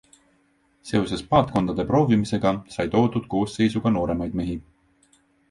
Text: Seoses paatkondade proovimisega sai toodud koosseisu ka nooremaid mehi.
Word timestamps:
Seoses 0.91 1.21
paatkondade 1.33 1.85
proovimisega 1.91 2.55
sai 2.77 2.87
toodud 2.97 3.29
koosseisu 3.35 3.83
ka 3.85 3.93
nooremaid 4.01 4.41
mehi. 4.43 4.59